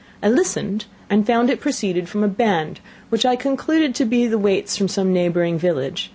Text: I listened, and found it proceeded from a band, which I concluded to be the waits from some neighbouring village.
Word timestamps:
I 0.23 0.29
listened, 0.29 0.85
and 1.11 1.27
found 1.27 1.51
it 1.51 1.59
proceeded 1.59 2.09
from 2.09 2.23
a 2.23 2.27
band, 2.27 2.79
which 3.09 3.23
I 3.23 3.35
concluded 3.35 3.93
to 3.93 4.03
be 4.05 4.25
the 4.25 4.39
waits 4.39 4.75
from 4.75 4.87
some 4.87 5.13
neighbouring 5.13 5.59
village. 5.59 6.09